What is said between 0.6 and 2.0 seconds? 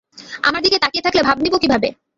দিকে তাকিয়ে থাকলে ভাব নিবো কিভাবে?